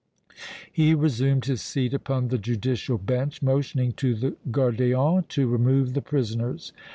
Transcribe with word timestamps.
He 0.73 0.95
resumed 0.95 1.45
his 1.45 1.61
seat 1.61 1.93
upon 1.93 2.29
the 2.29 2.39
judicial 2.39 2.97
bench, 2.97 3.43
motioning 3.43 3.93
to 4.01 4.15
the 4.15 4.35
gardien 4.49 5.25
to 5.27 5.47
remove 5.47 5.93
the 5.93 6.01
prisoners. 6.01 6.73